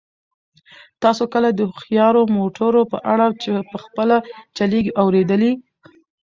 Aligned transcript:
تاسو 1.03 1.23
کله 1.33 1.49
د 1.53 1.59
هوښیارو 1.71 2.21
موټرو 2.37 2.81
په 2.91 2.97
اړه 3.13 3.27
چې 3.41 3.49
په 3.71 3.77
خپله 3.85 4.15
چلیږي 4.57 4.91
اورېدلي؟ 5.01 5.51